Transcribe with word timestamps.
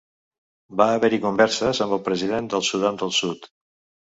Va 0.81 0.87
haver-hi 0.93 1.19
converses 1.27 1.81
amb 1.87 1.97
el 1.99 2.03
president 2.09 2.51
del 2.55 2.67
Sudan 2.71 3.01
del 3.03 3.17
Sud. 3.23 3.47